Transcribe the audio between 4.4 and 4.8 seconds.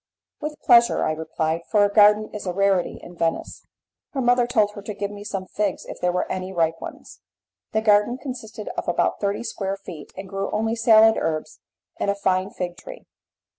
told